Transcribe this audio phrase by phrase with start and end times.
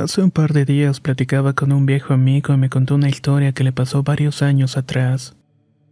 [0.00, 3.52] Hace un par de días platicaba con un viejo amigo y me contó una historia
[3.52, 5.36] que le pasó varios años atrás.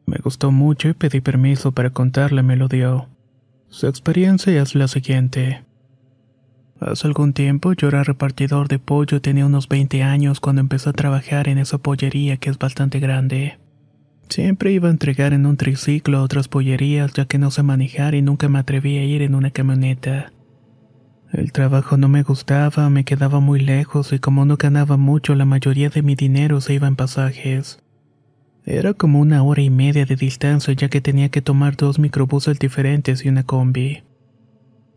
[0.07, 3.11] Me gustó mucho y pedí permiso para contarle, me lo dio.
[3.69, 5.63] Su experiencia es la siguiente.
[6.81, 10.95] Hace algún tiempo yo era repartidor de pollo tenía unos 20 años cuando empecé a
[10.95, 13.59] trabajar en esa pollería que es bastante grande.
[14.31, 18.15] Siempre iba a entregar en un triciclo a otras pollerías ya que no sé manejar
[18.15, 20.33] y nunca me atreví a ir en una camioneta.
[21.33, 25.45] El trabajo no me gustaba, me quedaba muy lejos y como no ganaba mucho, la
[25.45, 27.81] mayoría de mi dinero se iba en pasajes.
[28.65, 32.59] Era como una hora y media de distancia ya que tenía que tomar dos microbuses
[32.59, 34.03] diferentes y una combi.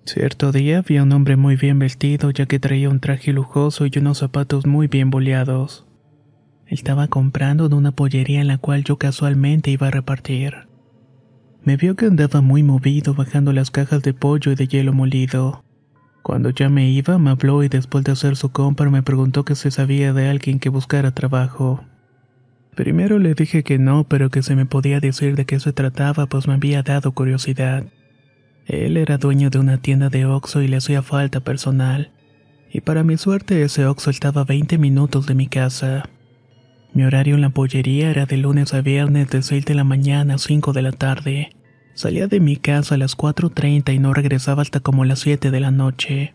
[0.05, 3.85] Cierto día vi a un hombre muy bien vestido ya que traía un traje lujoso
[3.85, 5.85] y unos zapatos muy bien boleados.
[6.65, 10.67] Estaba comprando en una pollería en la cual yo casualmente iba a repartir.
[11.63, 15.63] Me vio que andaba muy movido bajando las cajas de pollo y de hielo molido.
[16.23, 19.55] Cuando ya me iba, me habló y después de hacer su compra me preguntó que
[19.55, 21.83] se sabía de alguien que buscara trabajo.
[22.75, 26.27] Primero le dije que no, pero que se me podía decir de qué se trataba,
[26.27, 27.85] pues me había dado curiosidad.
[28.65, 32.11] Él era dueño de una tienda de Oxxo y le hacía falta personal.
[32.71, 36.07] Y para mi suerte ese Oxxo estaba a 20 minutos de mi casa.
[36.93, 40.35] Mi horario en la pollería era de lunes a viernes de 6 de la mañana
[40.35, 41.49] a 5 de la tarde.
[41.93, 45.59] Salía de mi casa a las 4.30 y no regresaba hasta como las 7 de
[45.59, 46.33] la noche.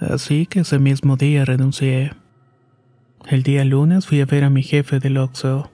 [0.00, 2.12] Así que ese mismo día renuncié.
[3.26, 5.70] El día lunes fui a ver a mi jefe del Oxxo.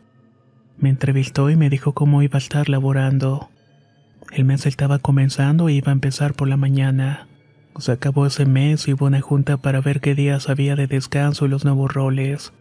[0.78, 3.50] Me entrevistó y me dijo cómo iba a estar laborando.
[4.32, 7.28] El mes estaba comenzando e iba a empezar por la mañana.
[7.78, 11.46] Se acabó ese mes y hubo una junta para ver qué días había de descanso
[11.46, 12.52] y los nuevos roles.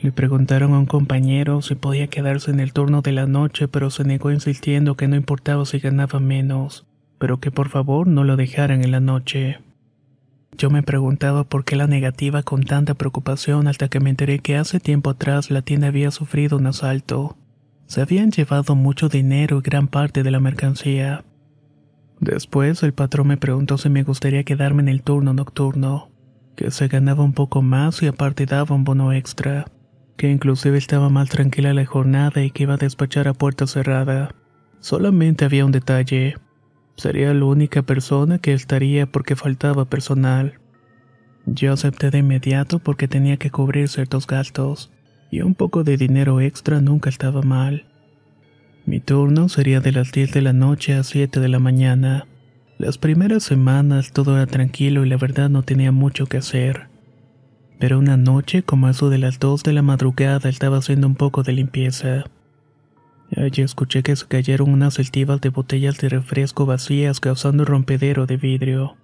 [0.00, 3.90] Le preguntaron a un compañero si podía quedarse en el turno de la noche, pero
[3.90, 6.86] se negó insistiendo que no importaba si ganaba menos,
[7.18, 9.58] pero que por favor no lo dejaran en la noche.
[10.56, 14.56] Yo me preguntaba por qué la negativa con tanta preocupación hasta que me enteré que
[14.56, 17.36] hace tiempo atrás la tienda había sufrido un asalto.
[17.86, 21.24] Se habían llevado mucho dinero y gran parte de la mercancía.
[22.20, 26.08] Después el patrón me preguntó si me gustaría quedarme en el turno nocturno,
[26.54, 29.66] que se ganaba un poco más y aparte daba un bono extra
[30.18, 34.34] que inclusive estaba más tranquila la jornada y que iba a despachar a puerta cerrada.
[34.80, 36.36] Solamente había un detalle.
[36.96, 40.58] Sería la única persona que estaría porque faltaba personal.
[41.46, 44.90] Yo acepté de inmediato porque tenía que cubrir ciertos gastos,
[45.30, 47.86] y un poco de dinero extra nunca estaba mal.
[48.86, 52.26] Mi turno sería de las 10 de la noche a 7 de la mañana.
[52.76, 56.87] Las primeras semanas todo era tranquilo y la verdad no tenía mucho que hacer.
[57.78, 61.42] Pero una noche, como eso de las dos de la madrugada, estaba haciendo un poco
[61.42, 62.24] de limpieza.
[63.36, 68.36] Allí escuché que se cayeron unas altivas de botellas de refresco vacías causando rompedero de
[68.36, 68.96] vidrio.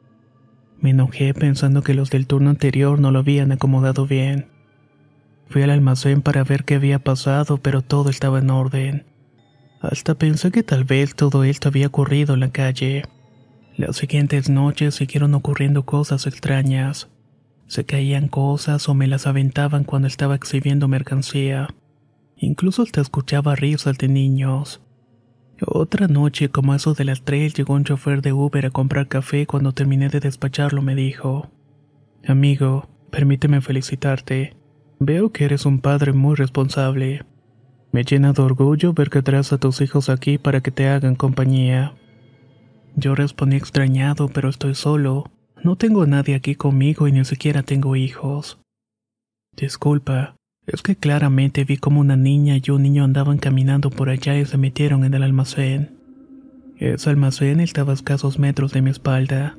[0.81, 4.49] Me enojé pensando que los del turno anterior no lo habían acomodado bien.
[5.49, 9.05] Fui al almacén para ver qué había pasado, pero todo estaba en orden.
[9.81, 13.05] Hasta pensé que tal vez todo esto había ocurrido en la calle.
[13.77, 17.09] Las siguientes noches siguieron ocurriendo cosas extrañas.
[17.67, 21.69] Se caían cosas o me las aventaban cuando estaba exhibiendo mercancía.
[22.37, 24.81] Incluso hasta escuchaba risas de niños.
[25.67, 29.47] Otra noche, como eso de las tres, llegó un chofer de Uber a comprar café.
[29.47, 31.51] Cuando terminé de despacharlo, me dijo:
[32.27, 34.57] Amigo, permíteme felicitarte.
[34.99, 37.25] Veo que eres un padre muy responsable.
[37.93, 41.15] Me llena de orgullo ver que traes a tus hijos aquí para que te hagan
[41.15, 41.95] compañía.
[42.97, 45.31] Yo respondí extrañado, pero estoy solo.
[45.65, 48.59] No tengo a nadie aquí conmigo y ni siquiera tengo hijos.
[49.57, 54.39] Disculpa, es que claramente vi como una niña y un niño andaban caminando por allá
[54.39, 55.97] y se metieron en el almacén.
[56.77, 59.57] Ese almacén estaba a escasos metros de mi espalda.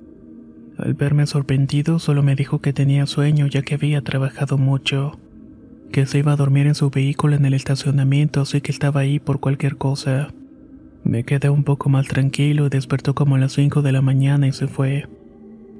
[0.78, 5.18] Al verme sorprendido solo me dijo que tenía sueño ya que había trabajado mucho,
[5.92, 9.18] que se iba a dormir en su vehículo en el estacionamiento así que estaba ahí
[9.18, 10.32] por cualquier cosa.
[11.04, 14.46] Me quedé un poco más tranquilo y despertó como a las 5 de la mañana
[14.46, 15.08] y se fue.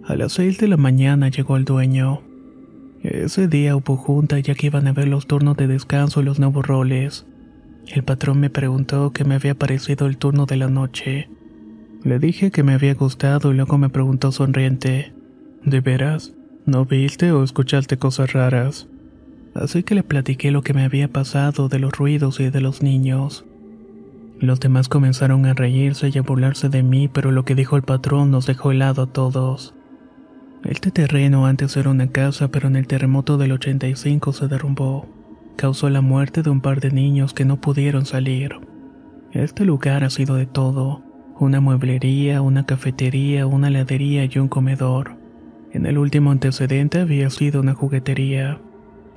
[0.08, 2.22] A las 6 de la mañana llegó el dueño.
[3.02, 6.38] Ese día hubo junta ya que iban a ver los turnos de descanso y los
[6.38, 7.26] nuevos roles.
[7.88, 11.28] El patrón me preguntó qué me había parecido el turno de la noche.
[12.04, 15.12] Le dije que me había gustado y luego me preguntó sonriente,
[15.64, 16.34] ¿de veras?
[16.68, 18.88] ¿No viste o escuchaste cosas raras?
[19.56, 22.84] Así que le platiqué lo que me había pasado de los ruidos y de los
[22.84, 23.44] niños.
[24.40, 27.82] Los demás comenzaron a reírse y a burlarse de mí, pero lo que dijo el
[27.82, 29.75] patrón nos dejó helado a todos.
[30.66, 35.06] Este terreno antes era una casa, pero en el terremoto del 85 se derrumbó.
[35.58, 38.56] Causó la muerte de un par de niños que no pudieron salir.
[39.32, 41.04] Este lugar ha sido de todo
[41.40, 45.18] una mueblería, una cafetería, una heladería y un comedor.
[45.72, 48.60] En el último antecedente había sido una juguetería.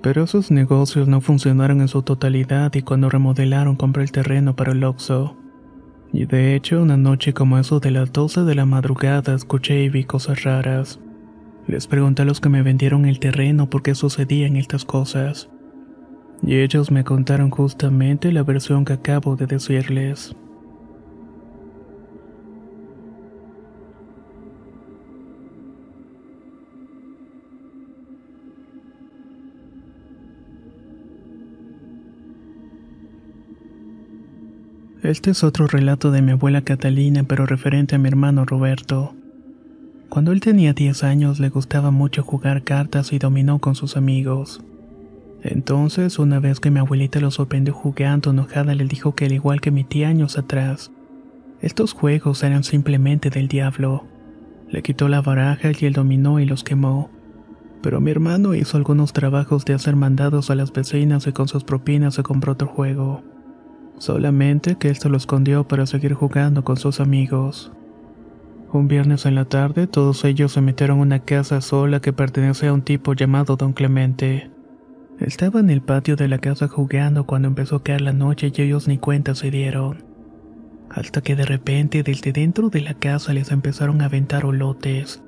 [0.02, 4.72] Pero esos negocios no funcionaron en su totalidad y cuando remodelaron compré el terreno para
[4.72, 5.36] el Oxxo.
[6.12, 9.88] Y de hecho, una noche como eso de las 12 de la madrugada escuché y
[9.88, 11.00] vi cosas raras.
[11.68, 15.50] Les pregunté a los que me vendieron el terreno por qué sucedían estas cosas.
[16.42, 20.34] Y ellos me contaron justamente la versión que acabo de decirles.
[35.02, 39.17] Este es otro relato de mi abuela Catalina, pero referente a mi hermano Roberto.
[40.18, 44.60] Cuando él tenía 10 años le gustaba mucho jugar cartas y dominó con sus amigos.
[45.44, 49.60] Entonces, una vez que mi abuelita lo sorprendió jugando enojada, le dijo que al igual
[49.60, 50.90] que mi tía años atrás,
[51.60, 54.06] estos juegos eran simplemente del diablo.
[54.68, 57.10] Le quitó la baraja y el dominó y los quemó.
[57.80, 61.62] Pero mi hermano hizo algunos trabajos de hacer mandados a las vecinas y con sus
[61.62, 63.22] propinas se compró otro juego.
[63.98, 67.70] Solamente que él se lo escondió para seguir jugando con sus amigos.
[68.70, 72.66] Un viernes en la tarde, todos ellos se metieron a una casa sola que pertenece
[72.66, 74.50] a un tipo llamado Don Clemente.
[75.18, 78.62] Estaba en el patio de la casa jugando cuando empezó a caer la noche y
[78.62, 80.04] ellos ni cuenta se dieron.
[80.90, 85.22] Hasta que de repente desde dentro de la casa les empezaron a aventar olotes.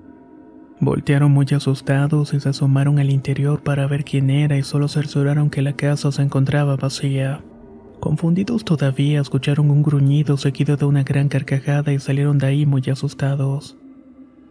[0.78, 5.48] Voltearon muy asustados y se asomaron al interior para ver quién era y solo cercioraron
[5.48, 7.40] que la casa se encontraba vacía.
[8.00, 12.82] Confundidos todavía, escucharon un gruñido seguido de una gran carcajada y salieron de ahí muy
[12.90, 13.76] asustados.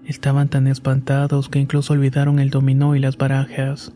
[0.05, 3.91] Estaban tan espantados que incluso olvidaron el dominó y las barajas.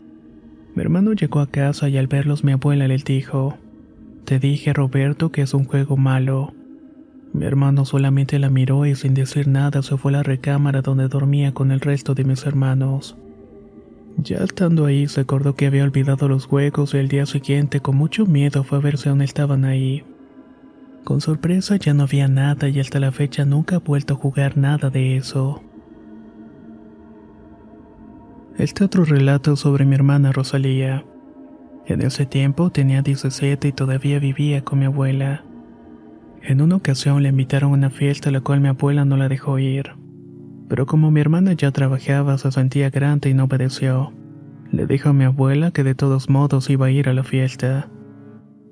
[0.74, 3.56] Mi hermano llegó a casa y al verlos mi abuela les dijo,
[4.24, 6.52] Te dije Roberto que es un juego malo.
[7.32, 11.06] Mi hermano solamente la miró y sin decir nada se fue a la recámara donde
[11.06, 13.16] dormía con el resto de mis hermanos.
[14.16, 17.96] Ya estando ahí se acordó que había olvidado los juegos y el día siguiente con
[17.96, 20.04] mucho miedo fue a ver si aún estaban ahí.
[21.02, 24.56] Con sorpresa ya no había nada y hasta la fecha nunca ha vuelto a jugar
[24.56, 25.62] nada de eso.
[28.56, 31.04] Este otro relato sobre mi hermana Rosalía.
[31.86, 35.44] En ese tiempo tenía 17 y todavía vivía con mi abuela.
[36.40, 39.28] En una ocasión le invitaron a una fiesta a la cual mi abuela no la
[39.28, 40.03] dejó ir
[40.68, 44.12] pero como mi hermana ya trabajaba se sentía grande y no obedeció.
[44.72, 47.88] Le dijo a mi abuela que de todos modos iba a ir a la fiesta.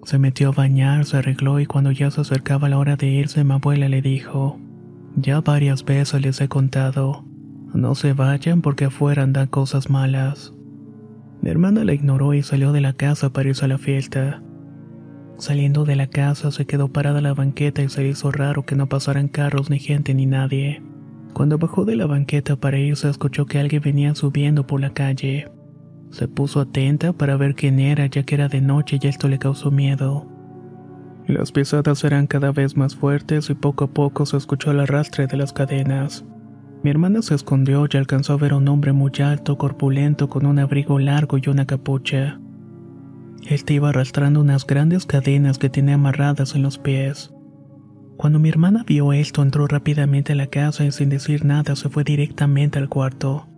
[0.04, 3.44] Se metió a bañar, se arregló y cuando ya se acercaba la hora de irse
[3.44, 4.58] mi abuela le dijo,
[5.14, 7.24] ya varias veces les he contado,
[7.72, 10.52] no se vayan porque afuera andan cosas malas.
[11.40, 14.42] Mi hermana la ignoró y salió de la casa para irse a la fiesta.
[15.38, 18.88] Saliendo de la casa se quedó parada la banqueta y se hizo raro que no
[18.88, 20.82] pasaran carros ni gente ni nadie.
[21.32, 25.50] Cuando bajó de la banqueta para irse escuchó que alguien venía subiendo por la calle.
[26.10, 29.38] Se puso atenta para ver quién era ya que era de noche y esto le
[29.38, 30.28] causó miedo.
[31.26, 35.26] Las pisadas eran cada vez más fuertes y poco a poco se escuchó el arrastre
[35.26, 36.24] de las cadenas.
[36.82, 40.46] Mi hermana se escondió y alcanzó a ver a un hombre muy alto, corpulento, con
[40.46, 42.40] un abrigo largo y una capucha.
[43.46, 47.32] Él te iba arrastrando unas grandes cadenas que tenía amarradas en los pies.
[48.22, 51.88] Cuando mi hermana vio esto, entró rápidamente a la casa y sin decir nada se
[51.88, 53.48] fue directamente al cuarto.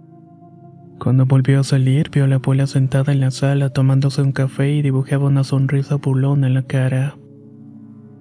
[0.98, 4.72] Cuando volvió a salir, vio a la abuela sentada en la sala tomándose un café
[4.72, 7.18] y dibujaba una sonrisa burlona en la cara.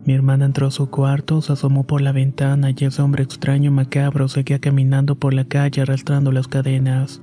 [0.04, 3.72] Mi hermana entró a su cuarto, se asomó por la ventana y ese hombre extraño
[3.72, 7.22] y macabro seguía caminando por la calle arrastrando las cadenas.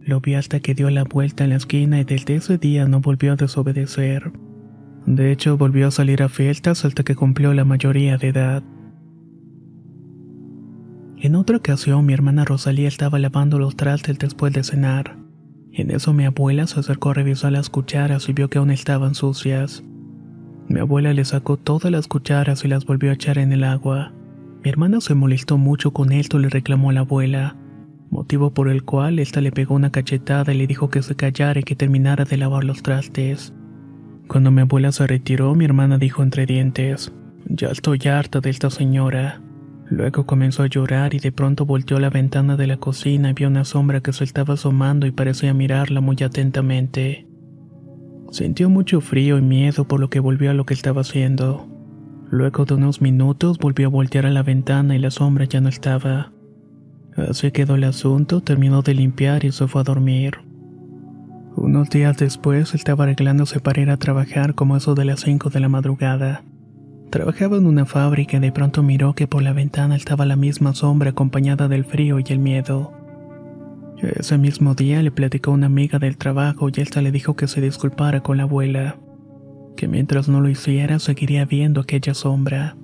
[0.00, 2.98] Lo vi hasta que dio la vuelta en la esquina y desde ese día no
[2.98, 4.32] volvió a desobedecer.
[5.06, 8.62] De hecho, volvió a salir a fiestas hasta que cumplió la mayoría de edad.
[11.22, 15.18] En otra ocasión mi hermana Rosalía estaba lavando los trastes después de cenar.
[15.72, 19.14] En eso mi abuela se acercó a revisar las cucharas y vio que aún estaban
[19.14, 19.84] sucias.
[20.68, 24.14] Mi abuela le sacó todas las cucharas y las volvió a echar en el agua.
[24.64, 27.56] Mi hermana se molestó mucho con esto y le reclamó a la abuela,
[28.10, 31.60] motivo por el cual ésta le pegó una cachetada y le dijo que se callara
[31.60, 33.52] y que terminara de lavar los trastes.
[34.30, 37.12] Cuando mi abuela se retiró, mi hermana dijo entre dientes,
[37.46, 39.42] ya estoy harta de esta señora.
[39.88, 43.32] Luego comenzó a llorar y de pronto volteó a la ventana de la cocina y
[43.32, 47.26] vio una sombra que se estaba asomando y parecía mirarla muy atentamente.
[48.30, 51.66] Sintió mucho frío y miedo por lo que volvió a lo que estaba haciendo.
[52.30, 55.68] Luego de unos minutos volvió a voltear a la ventana y la sombra ya no
[55.68, 56.30] estaba.
[57.16, 60.49] Así quedó el asunto, terminó de limpiar y se fue a dormir.
[61.56, 65.60] Unos días después estaba arreglándose para ir a trabajar como eso de las 5 de
[65.60, 66.42] la madrugada.
[67.10, 70.74] Trabajaba en una fábrica y de pronto miró que por la ventana estaba la misma
[70.74, 72.92] sombra acompañada del frío y el miedo.
[74.00, 77.60] Ese mismo día le platicó una amiga del trabajo y esta le dijo que se
[77.60, 78.96] disculpara con la abuela,
[79.76, 82.76] que mientras no lo hiciera seguiría viendo aquella sombra.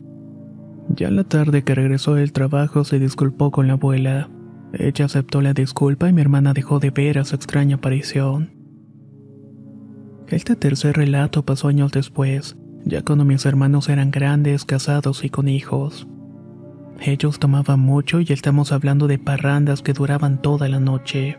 [0.89, 4.29] Ya la tarde que regresó del trabajo se disculpó con la abuela.
[4.73, 8.56] Ella aceptó la disculpa y mi hermana dejó de ver a su extraña aparición.
[10.28, 12.56] Este tercer relato pasó años después
[12.87, 16.06] ya cuando mis hermanos eran grandes, casados y con hijos.
[17.00, 21.37] Ellos tomaban mucho y estamos hablando de parrandas que duraban toda la noche.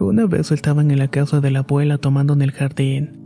[0.00, 3.22] Una vez estaban en la casa de la abuela tomando en el jardín.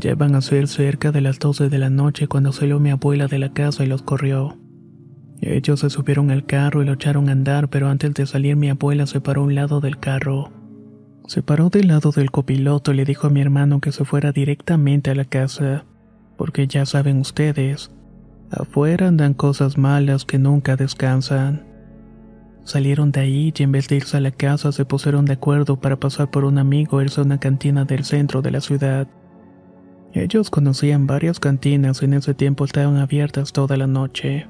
[0.00, 3.38] Iban a ser cerca de las 12 de la noche cuando salió mi abuela de
[3.38, 4.56] la casa y los corrió.
[5.42, 8.70] Ellos se subieron al carro y lo echaron a andar, pero antes de salir mi
[8.70, 10.50] abuela se paró a un lado del carro.
[11.28, 14.32] Se paró del lado del copiloto y le dijo a mi hermano que se fuera
[14.32, 15.84] directamente a la casa
[16.38, 17.90] porque ya saben ustedes,
[18.50, 21.66] afuera andan cosas malas que nunca descansan.
[22.64, 25.78] Salieron de ahí y en vez de irse a la casa se pusieron de acuerdo
[25.78, 29.06] para pasar por un amigo e irse a una cantina del centro de la ciudad.
[30.14, 34.46] Ellos conocían varias cantinas y en ese tiempo estaban abiertas toda la noche.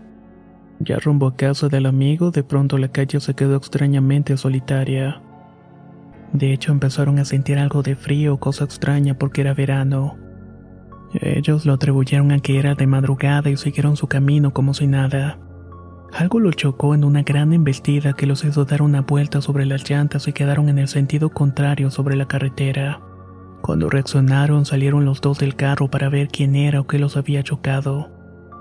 [0.79, 5.21] Ya rumbo a casa del amigo, de pronto la calle se quedó extrañamente solitaria.
[6.33, 10.17] De hecho empezaron a sentir algo de frío, cosa extraña porque era verano.
[11.15, 15.39] Ellos lo atribuyeron a que era de madrugada y siguieron su camino como si nada.
[16.13, 19.89] Algo lo chocó en una gran embestida que los hizo dar una vuelta sobre las
[19.89, 23.01] llantas y quedaron en el sentido contrario sobre la carretera.
[23.63, 27.43] Cuando reaccionaron salieron los dos del carro para ver quién era o qué los había
[27.43, 28.11] chocado.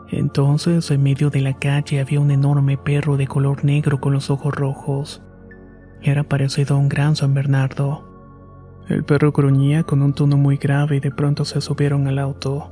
[0.09, 4.29] Entonces, en medio de la calle había un enorme perro de color negro con los
[4.29, 5.21] ojos rojos.
[6.01, 8.03] Era parecido a un gran San Bernardo.
[8.87, 12.69] El perro gruñía con un tono muy grave y de pronto se subieron al auto.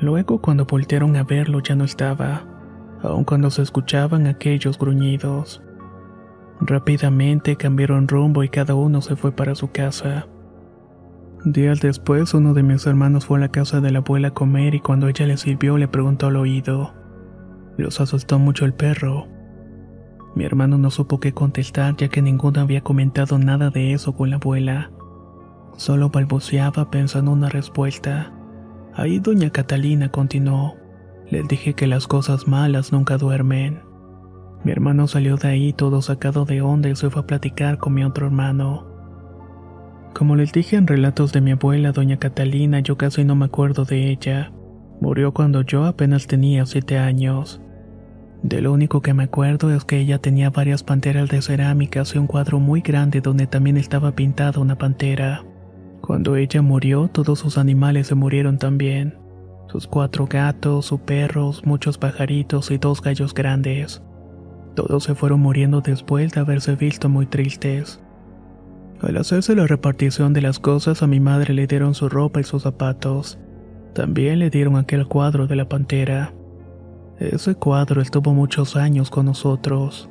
[0.00, 2.44] Luego cuando voltearon a verlo ya no estaba,
[3.02, 5.62] aun cuando se escuchaban aquellos gruñidos.
[6.60, 10.26] Rápidamente cambiaron rumbo y cada uno se fue para su casa.
[11.44, 14.74] Días después uno de mis hermanos fue a la casa de la abuela a comer
[14.74, 16.92] y cuando ella le sirvió le preguntó al oído.
[17.76, 19.28] Los asustó mucho el perro.
[20.36, 24.28] Mi hermano no supo qué contestar ya que ninguno había comentado nada de eso con
[24.28, 24.90] la abuela.
[25.78, 28.34] Solo balbuceaba pensando una respuesta.
[28.94, 30.76] Ahí doña Catalina continuó.
[31.30, 33.80] Les dije que las cosas malas nunca duermen.
[34.62, 37.94] Mi hermano salió de ahí todo sacado de onda y se fue a platicar con
[37.94, 38.86] mi otro hermano.
[40.12, 43.86] Como les dije en relatos de mi abuela, doña Catalina, yo casi no me acuerdo
[43.86, 44.52] de ella.
[45.00, 47.62] Murió cuando yo apenas tenía siete años.
[48.42, 52.18] De lo único que me acuerdo es que ella tenía varias panteras de cerámica y
[52.18, 55.44] un cuadro muy grande donde también estaba pintada una pantera.
[56.00, 59.18] Cuando ella murió, todos sus animales se murieron también.
[59.68, 64.02] Sus cuatro gatos, sus perros, muchos pajaritos y dos gallos grandes.
[64.76, 68.00] Todos se fueron muriendo después de haberse visto muy tristes.
[69.00, 72.44] Al hacerse la repartición de las cosas, a mi madre le dieron su ropa y
[72.44, 73.38] sus zapatos.
[73.94, 76.32] También le dieron aquel cuadro de la pantera.
[77.18, 80.10] Ese cuadro estuvo muchos años con nosotros.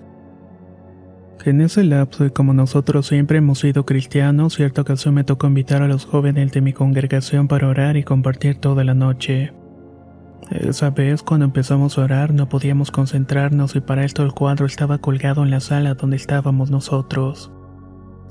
[1.44, 5.84] En ese lapso, y como nosotros siempre hemos sido cristianos, cierta ocasión me tocó invitar
[5.84, 9.54] a los jóvenes de mi congregación para orar y compartir toda la noche.
[10.50, 14.98] Esa vez, cuando empezamos a orar, no podíamos concentrarnos y para esto el cuadro estaba
[14.98, 17.52] colgado en la sala donde estábamos nosotros.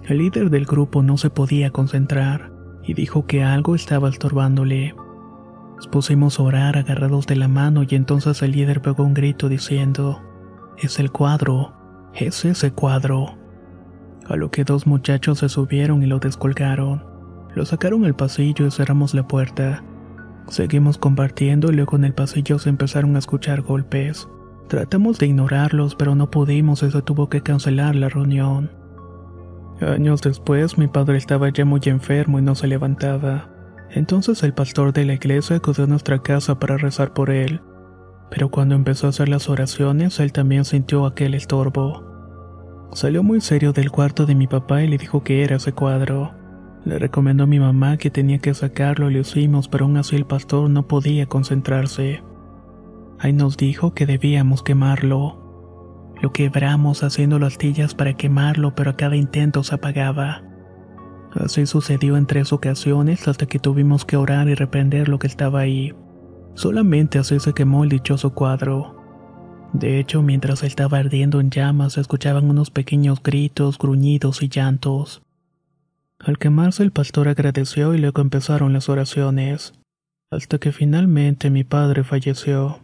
[0.08, 2.52] El líder del grupo no se podía concentrar
[2.82, 4.94] y dijo que algo estaba estorbándole.
[5.90, 10.20] Pusimos a orar agarrados de la mano y entonces el líder pegó un grito diciendo,
[10.78, 11.72] es el cuadro.
[12.14, 13.36] Es ese cuadro.
[14.28, 17.04] A lo que dos muchachos se subieron y lo descolgaron.
[17.54, 19.84] Lo sacaron al pasillo y cerramos la puerta.
[20.48, 24.28] Seguimos compartiendo y luego en el pasillo se empezaron a escuchar golpes.
[24.68, 28.70] Tratamos de ignorarlos, pero no pudimos y se tuvo que cancelar la reunión.
[29.80, 33.53] Años después, mi padre estaba ya muy enfermo y no se levantaba.
[33.90, 37.60] Entonces el pastor de la iglesia acudió a nuestra casa para rezar por él.
[38.30, 42.04] Pero cuando empezó a hacer las oraciones, él también sintió aquel estorbo.
[42.92, 46.32] Salió muy serio del cuarto de mi papá y le dijo que era ese cuadro.
[46.84, 50.16] Le recomendó a mi mamá que tenía que sacarlo y lo hicimos, pero aún así
[50.16, 52.22] el pastor no podía concentrarse.
[53.18, 56.12] Ahí nos dijo que debíamos quemarlo.
[56.20, 60.42] Lo quebramos haciendo las tillas para quemarlo, pero a cada intento se apagaba.
[61.34, 65.60] Así sucedió en tres ocasiones hasta que tuvimos que orar y reprender lo que estaba
[65.60, 65.92] ahí.
[66.54, 68.96] Solamente así se quemó el dichoso cuadro.
[69.72, 75.22] De hecho, mientras estaba ardiendo en llamas, se escuchaban unos pequeños gritos, gruñidos y llantos.
[76.20, 79.74] Al quemarse el pastor agradeció y luego empezaron las oraciones,
[80.30, 82.78] hasta que finalmente mi padre falleció.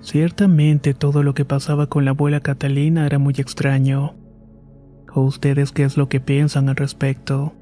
[0.00, 4.14] Ciertamente todo lo que pasaba con la abuela Catalina era muy extraño.
[5.14, 7.52] ¿O ustedes qué es lo que piensan al respecto?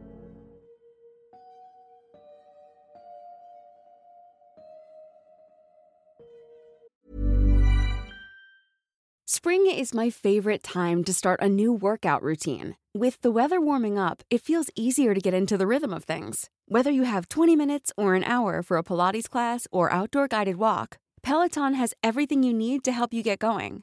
[9.26, 12.76] Spring is my favorite time to start a new workout routine.
[12.94, 16.48] With the weather warming up, it feels easier to get into the rhythm of things.
[16.68, 20.56] Whether you have 20 minutes or an hour for a Pilates class or outdoor guided
[20.56, 23.82] walk, Peloton has everything you need to help you get going.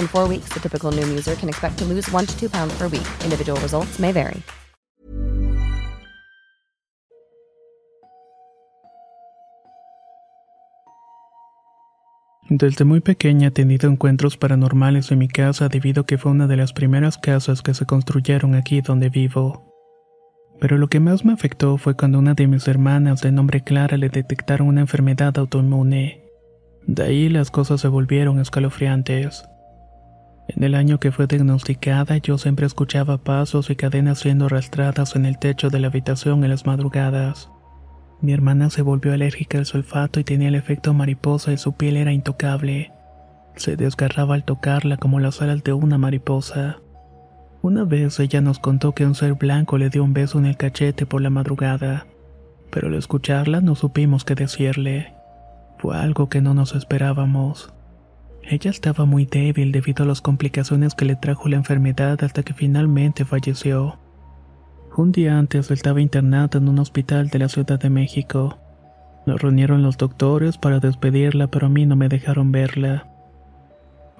[0.00, 2.74] In four weeks, the typical Noom user can expect to lose one to two pounds
[2.78, 3.06] per week.
[3.22, 4.42] Individual results may vary.
[12.48, 16.48] Desde muy pequeña he tenido encuentros paranormales en mi casa debido a que fue una
[16.48, 19.70] de las primeras casas que se construyeron aquí donde vivo.
[20.60, 23.98] Pero lo que más me afectó fue cuando una de mis hermanas de nombre Clara
[23.98, 26.24] le detectaron una enfermedad autoinmune.
[26.86, 29.44] De ahí las cosas se volvieron escalofriantes.
[30.56, 35.24] En el año que fue diagnosticada yo siempre escuchaba pasos y cadenas siendo arrastradas en
[35.24, 37.50] el techo de la habitación en las madrugadas.
[38.20, 41.96] Mi hermana se volvió alérgica al sulfato y tenía el efecto mariposa y su piel
[41.96, 42.90] era intocable.
[43.54, 46.78] Se desgarraba al tocarla como las alas de una mariposa.
[47.62, 50.56] Una vez ella nos contó que un ser blanco le dio un beso en el
[50.56, 52.06] cachete por la madrugada,
[52.70, 55.14] pero al escucharla no supimos qué decirle.
[55.78, 57.72] Fue algo que no nos esperábamos.
[58.42, 62.54] Ella estaba muy débil debido a las complicaciones que le trajo la enfermedad hasta que
[62.54, 63.98] finalmente falleció.
[64.96, 68.58] Un día antes estaba internada en un hospital de la Ciudad de México.
[69.26, 73.06] Nos reunieron los doctores para despedirla, pero a mí no me dejaron verla.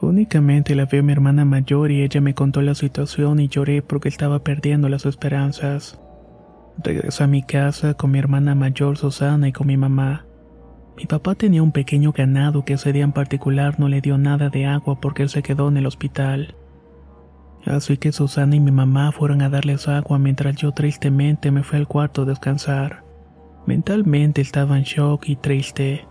[0.01, 4.09] Únicamente la vio mi hermana mayor y ella me contó la situación y lloré porque
[4.09, 6.01] estaba perdiendo las esperanzas.
[6.79, 10.25] Regresé a mi casa con mi hermana mayor Susana y con mi mamá.
[10.97, 14.51] Mi papá tenía un pequeño ganado que ese día en particular no le dio nada
[14.51, 16.55] de agua porque él se quedó en el hospital.
[17.65, 21.79] Así que Susana y mi mamá fueron a darles agua mientras yo tristemente me fui
[21.79, 23.05] al cuarto a descansar.
[23.67, 26.07] Mentalmente estaba en shock y triste,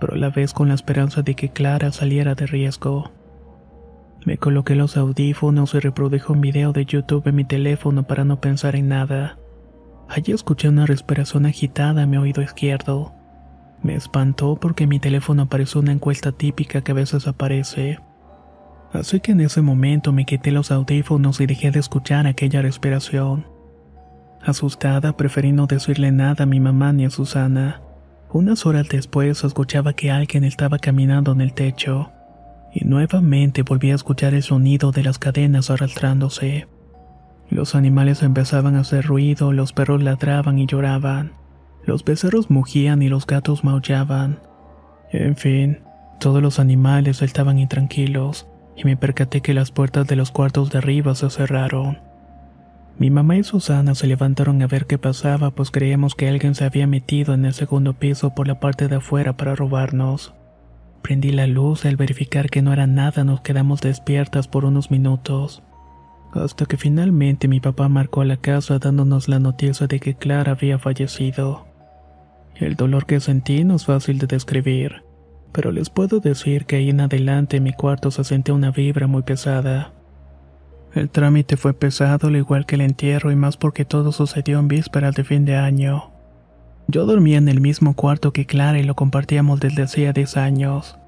[0.00, 3.12] pero a la vez con la esperanza de que Clara saliera de riesgo.
[4.26, 8.40] Me coloqué los audífonos y reprodujo un video de YouTube en mi teléfono para no
[8.40, 9.38] pensar en nada.
[10.08, 13.12] Allí escuché una respiración agitada en mi oído izquierdo.
[13.82, 17.98] Me espantó porque mi teléfono apareció una encuesta típica que a veces aparece.
[18.92, 23.46] Así que en ese momento me quité los audífonos y dejé de escuchar aquella respiración.
[24.42, 27.82] Asustada, preferí no decirle nada a mi mamá ni a Susana.
[28.30, 32.10] Unas horas después escuchaba que alguien estaba caminando en el techo,
[32.72, 36.68] y nuevamente volví a escuchar el sonido de las cadenas arrastrándose.
[37.50, 41.32] Los animales empezaban a hacer ruido, los perros ladraban y lloraban,
[41.84, 44.40] los becerros mugían y los gatos maullaban.
[45.10, 45.80] En fin,
[46.20, 50.78] todos los animales estaban intranquilos y me percaté que las puertas de los cuartos de
[50.78, 51.98] arriba se cerraron.
[52.98, 56.64] Mi mamá y Susana se levantaron a ver qué pasaba, pues creíamos que alguien se
[56.64, 60.34] había metido en el segundo piso por la parte de afuera para robarnos.
[61.00, 64.90] Prendí la luz y al verificar que no era nada nos quedamos despiertas por unos
[64.90, 65.62] minutos.
[66.32, 70.80] Hasta que finalmente mi papá marcó la casa dándonos la noticia de que Clara había
[70.80, 71.67] fallecido.
[72.58, 75.04] El dolor que sentí no es fácil de describir.
[75.52, 79.06] pero les puedo decir que ahí en adelante en mi cuarto se sentía una vibra
[79.06, 79.92] muy pesada.
[80.94, 84.68] El trámite fue pesado al igual que el entierro y más porque todo sucedió en
[84.68, 86.10] vísperas de fin de año.
[86.86, 90.98] Yo dormía en el mismo cuarto que Clara y lo compartíamos desde hacía 10 años.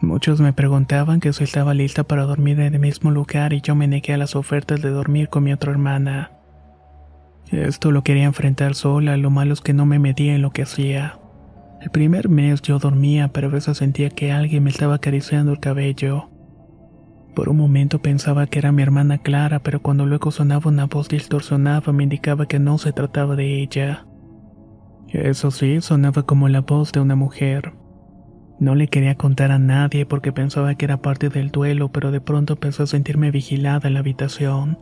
[0.00, 3.74] Muchos me preguntaban que si estaba lista para dormir en el mismo lugar y yo
[3.74, 6.32] me negué a las ofertas de dormir con mi otra hermana.
[7.52, 10.62] Esto lo quería enfrentar sola, lo malo es que no me medía en lo que
[10.62, 11.18] hacía.
[11.82, 15.60] El primer mes yo dormía, pero a veces sentía que alguien me estaba acariciando el
[15.60, 16.30] cabello.
[17.34, 21.10] Por un momento pensaba que era mi hermana Clara, pero cuando luego sonaba una voz
[21.10, 24.06] distorsionada me indicaba que no se trataba de ella.
[25.08, 27.74] Eso sí, sonaba como la voz de una mujer.
[28.60, 32.22] No le quería contar a nadie porque pensaba que era parte del duelo, pero de
[32.22, 34.78] pronto empecé a sentirme vigilada en la habitación.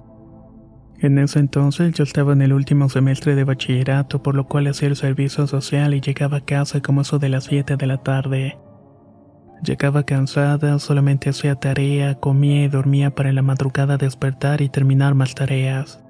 [1.03, 4.89] En ese entonces yo estaba en el último semestre de bachillerato, por lo cual hacía
[4.89, 8.59] el servicio social y llegaba a casa como eso de las 7 de la tarde.
[9.65, 15.15] Llegaba cansada, solamente hacía tarea, comía y dormía para en la madrugada despertar y terminar
[15.15, 16.05] más tareas.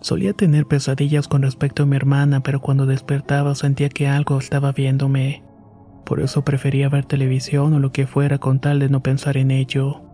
[0.00, 4.72] Solía tener pesadillas con respecto a mi hermana, pero cuando despertaba sentía que algo estaba
[4.72, 5.42] viéndome.
[6.06, 9.50] Por eso prefería ver televisión o lo que fuera con tal de no pensar en
[9.50, 10.05] ello.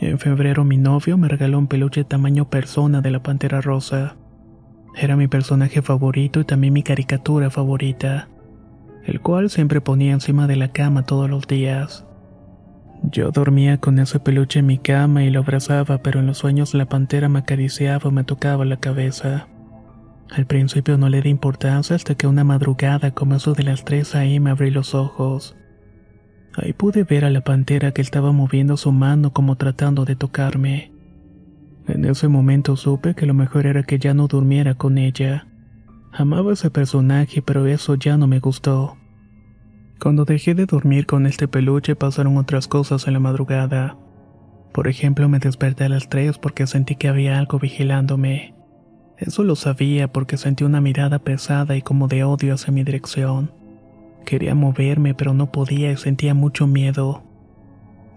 [0.00, 4.16] En febrero mi novio me regaló un peluche tamaño persona de la Pantera Rosa.
[4.96, 8.28] Era mi personaje favorito y también mi caricatura favorita,
[9.04, 12.06] el cual siempre ponía encima de la cama todos los días.
[13.02, 16.72] Yo dormía con ese peluche en mi cama y lo abrazaba, pero en los sueños
[16.72, 19.48] la pantera me acariciaba o me tocaba la cabeza.
[20.30, 24.14] Al principio no le di importancia hasta que una madrugada, como eso de las 3
[24.14, 25.56] a.m., abrí los ojos.
[26.54, 30.92] Ahí pude ver a la pantera que estaba moviendo su mano como tratando de tocarme.
[31.86, 35.46] En ese momento supe que lo mejor era que ya no durmiera con ella.
[36.12, 38.96] Amaba ese personaje, pero eso ya no me gustó.
[40.00, 43.96] Cuando dejé de dormir con este peluche pasaron otras cosas en la madrugada.
[44.72, 48.54] Por ejemplo, me desperté a las 3 porque sentí que había algo vigilándome.
[49.18, 53.52] Eso lo sabía porque sentí una mirada pesada y como de odio hacia mi dirección.
[54.24, 57.22] Quería moverme pero no podía y sentía mucho miedo.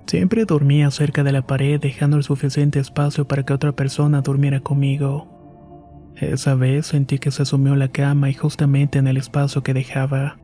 [0.05, 4.59] Siempre dormía cerca de la pared dejando el suficiente espacio para que otra persona durmiera
[4.59, 6.13] conmigo.
[6.15, 10.37] Esa vez sentí que se sumió la cama y justamente en el espacio que dejaba.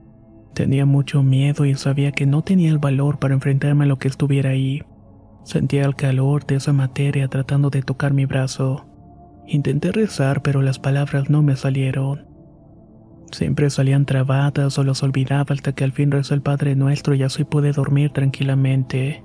[0.53, 4.07] Tenía mucho miedo y sabía que no tenía el valor para enfrentarme a lo que
[4.07, 4.83] estuviera ahí.
[5.43, 8.85] Sentía el calor de esa materia tratando de tocar mi brazo.
[9.47, 12.28] Intenté rezar pero las palabras no me salieron.
[13.31, 17.23] Siempre salían trabadas o los olvidaba hasta que al fin rezó el Padre Nuestro y
[17.23, 19.23] así pude dormir tranquilamente.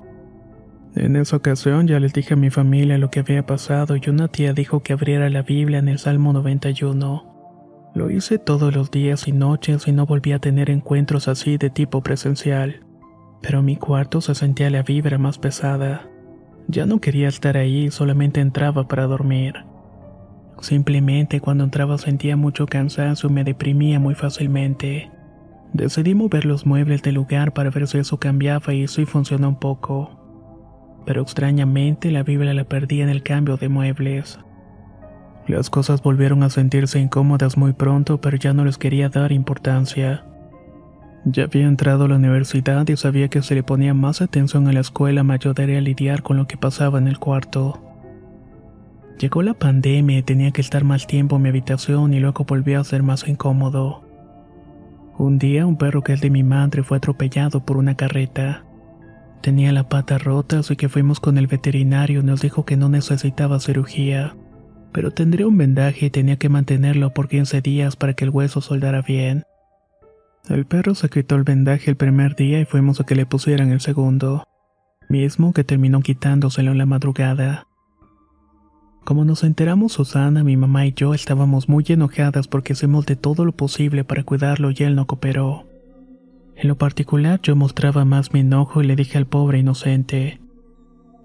[0.95, 4.29] En esa ocasión ya les dije a mi familia lo que había pasado y una
[4.29, 7.35] tía dijo que abriera la Biblia en el Salmo 91.
[7.95, 11.71] Lo hice todos los días y noches y no volví a tener encuentros así de
[11.71, 12.85] tipo presencial.
[13.43, 16.09] Pero mi cuarto se sentía la vibra más pesada.
[16.69, 19.65] Ya no quería estar ahí, solamente entraba para dormir.
[20.61, 25.11] Simplemente cuando entraba sentía mucho cansancio y me deprimía muy fácilmente.
[25.73, 29.59] Decidí mover los muebles del lugar para ver si eso cambiaba y eso funcionó un
[29.59, 30.11] poco.
[31.05, 34.39] Pero extrañamente la Biblia la perdí en el cambio de muebles.
[35.47, 40.25] Las cosas volvieron a sentirse incómodas muy pronto, pero ya no les quería dar importancia.
[41.27, 44.73] Ya había entrado a la universidad y sabía que si le ponía más atención a
[44.73, 47.94] la escuela me ayudaría a lidiar con lo que pasaba en el cuarto.
[49.19, 52.81] Llegó la pandemia y tenía que estar más tiempo en mi habitación y luego volvió
[52.81, 54.05] a ser más incómodo.
[55.17, 58.65] Un día un perro que es de mi madre fue atropellado por una carreta.
[59.43, 62.89] Tenía la pata rota, así que fuimos con el veterinario y nos dijo que no
[62.89, 64.35] necesitaba cirugía,
[64.93, 68.61] pero tendría un vendaje y tenía que mantenerlo por 15 días para que el hueso
[68.61, 69.45] soldara bien.
[70.49, 73.71] El perro se quitó el vendaje el primer día y fuimos a que le pusieran
[73.71, 74.45] el segundo,
[75.09, 77.67] mismo que terminó quitándoselo en la madrugada.
[79.05, 83.45] Como nos enteramos Susana, mi mamá y yo estábamos muy enojadas porque hicimos de todo
[83.45, 85.67] lo posible para cuidarlo y él no cooperó.
[86.57, 90.41] En lo particular yo mostraba más mi enojo y le dije al pobre inocente,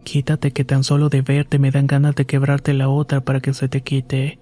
[0.03, 3.53] Quítate que tan solo de verte me dan ganas de quebrarte la otra para que
[3.53, 4.39] se te quite.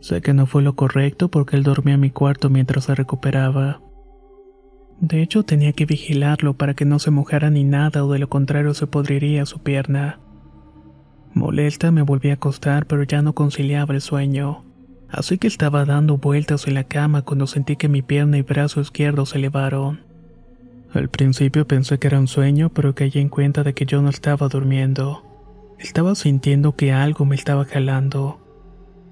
[0.00, 3.80] Sé que no fue lo correcto porque él dormía en mi cuarto mientras se recuperaba.
[5.00, 8.28] De hecho tenía que vigilarlo para que no se mojara ni nada o de lo
[8.28, 10.20] contrario se podriría su pierna.
[11.38, 14.64] Molesta me volví a acostar, pero ya no conciliaba el sueño.
[15.08, 18.80] Así que estaba dando vueltas en la cama cuando sentí que mi pierna y brazo
[18.80, 20.00] izquierdo se elevaron.
[20.92, 24.10] Al principio pensé que era un sueño, pero caí en cuenta de que yo no
[24.10, 25.22] estaba durmiendo.
[25.78, 28.40] Estaba sintiendo que algo me estaba jalando.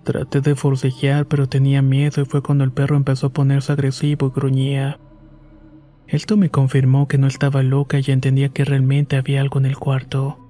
[0.03, 4.27] Traté de forcejear, pero tenía miedo y fue cuando el perro empezó a ponerse agresivo
[4.27, 4.99] y gruñía.
[6.09, 9.77] Esto me confirmó que no estaba loca y entendía que realmente había algo en el
[9.77, 10.46] cuarto,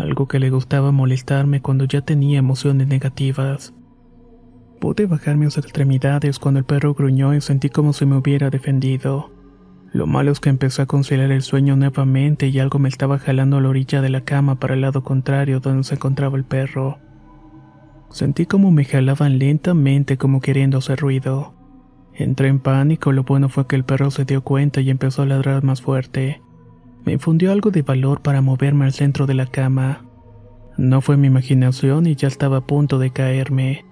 [0.00, 3.74] algo que le gustaba molestarme cuando ya tenía emociones negativas.
[4.80, 9.30] Pude bajar mis extremidades cuando el perro gruñó y sentí como si me hubiera defendido.
[9.92, 13.58] Lo malo es que empecé a conciliar el sueño nuevamente y algo me estaba jalando
[13.58, 16.98] a la orilla de la cama para el lado contrario donde se encontraba el perro.
[18.10, 21.54] Sentí como me jalaban lentamente como queriendo hacer ruido.
[22.14, 25.26] Entré en pánico, lo bueno fue que el perro se dio cuenta y empezó a
[25.26, 26.40] ladrar más fuerte.
[27.04, 30.04] Me infundió algo de valor para moverme al centro de la cama.
[30.76, 33.84] No fue mi imaginación y ya estaba a punto de caerme.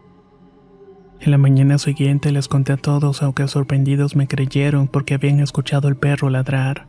[1.21, 5.89] En la mañana siguiente les conté a todos, aunque sorprendidos me creyeron porque habían escuchado
[5.89, 6.87] al perro ladrar.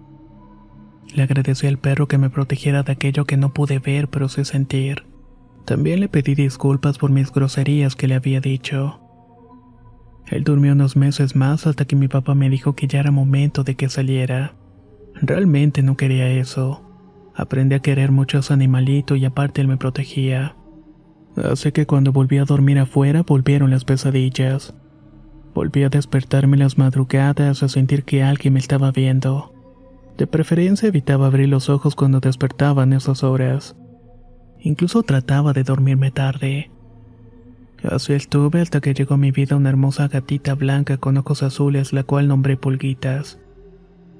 [1.15, 4.45] Le agradecí al perro que me protegiera de aquello que no pude ver pero sí
[4.45, 5.05] sentir.
[5.65, 8.99] También le pedí disculpas por mis groserías que le había dicho.
[10.27, 13.63] Él durmió unos meses más hasta que mi papá me dijo que ya era momento
[13.63, 14.53] de que saliera.
[15.21, 16.81] Realmente no quería eso.
[17.35, 20.55] Aprendí a querer mucho a ese animalito y aparte él me protegía.
[21.35, 24.73] Así que cuando volví a dormir afuera volvieron las pesadillas.
[25.53, 29.53] Volví a despertarme las madrugadas a sentir que alguien me estaba viendo.
[30.17, 33.75] De preferencia evitaba abrir los ojos cuando despertaban esas horas.
[34.59, 36.71] Incluso trataba de dormirme tarde.
[37.83, 41.93] Así estuve hasta que llegó a mi vida una hermosa gatita blanca con ojos azules,
[41.93, 43.39] la cual nombré Pulguitas.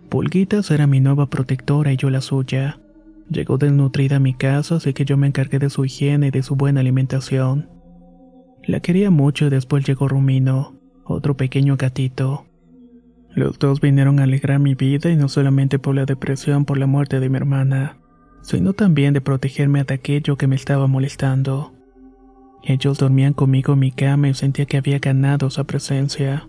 [0.10, 2.80] Pulguitas era mi nueva protectora y yo la suya.
[3.30, 6.42] Llegó desnutrida a mi casa, así que yo me encargué de su higiene y de
[6.42, 7.70] su buena alimentación.
[8.64, 12.46] La quería mucho y después llegó Rumino, otro pequeño gatito.
[13.36, 16.88] Los dos vinieron a alegrar mi vida y no solamente por la depresión por la
[16.88, 17.98] muerte de mi hermana,
[18.42, 21.74] sino también de protegerme de aquello que me estaba molestando.
[22.64, 26.48] Ellos dormían conmigo en mi cama y sentía que había ganado esa presencia,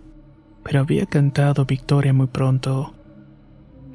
[0.65, 2.95] pero había cantado victoria muy pronto.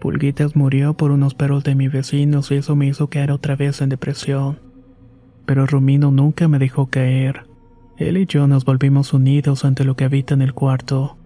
[0.05, 3.81] Pulguitas murió por unos perros de mis vecinos y eso me hizo caer otra vez
[3.81, 4.59] en depresión.
[5.47, 7.47] Pero Rumino nunca me dejó caer.
[7.97, 11.17] Él y yo nos volvimos unidos ante lo que habita en el cuarto.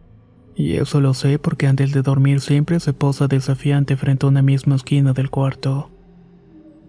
[0.55, 4.41] Y eso lo sé porque antes de dormir siempre se posa desafiante frente a una
[4.41, 5.91] misma esquina del cuarto.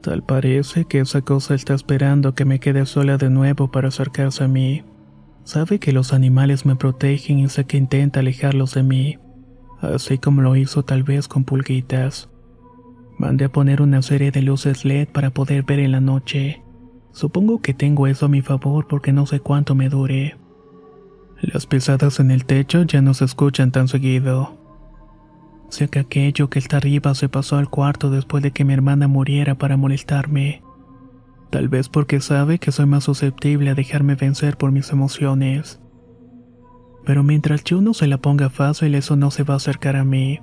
[0.00, 4.44] Tal parece que esa cosa está esperando que me quede sola de nuevo para acercarse
[4.44, 4.84] a mí.
[5.42, 9.18] Sabe que los animales me protegen y sé que intenta alejarlos de mí,
[9.80, 12.28] así como lo hizo tal vez con pulguitas.
[13.18, 16.62] Mandé a poner una serie de luces LED para poder ver en la noche.
[17.12, 20.36] Supongo que tengo eso a mi favor porque no sé cuánto me dure.
[21.40, 24.58] Las pisadas en el techo ya no se escuchan tan seguido.
[25.70, 29.08] Sé que aquello que está arriba se pasó al cuarto después de que mi hermana
[29.08, 30.62] muriera para molestarme.
[31.50, 35.80] Tal vez porque sabe que soy más susceptible a dejarme vencer por mis emociones.
[37.10, 40.04] Pero mientras yo no se la ponga fácil, eso no se va a acercar a
[40.04, 40.38] mí.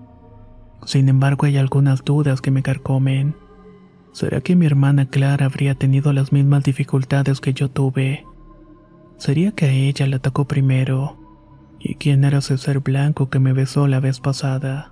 [0.85, 3.37] Sin embargo, hay algunas dudas que me carcomen.
[4.11, 8.25] ¿Será que mi hermana Clara habría tenido las mismas dificultades que yo tuve?
[9.15, 11.17] ¿Sería que a ella la atacó primero?
[11.79, 14.91] ¿Y quién era ese ser blanco que me besó la vez pasada?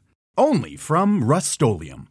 [0.37, 2.10] only from Rust-Oleum.